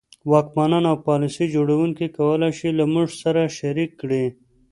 [0.31, 4.25] واکمنان او پالیسي جوړوونکي کولای شي له موږ سره شریک کړي.